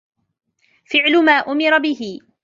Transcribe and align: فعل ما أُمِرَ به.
فعل 0.85 1.25
ما 1.25 1.31
أُمِرَ 1.31 1.77
به. 1.77 2.19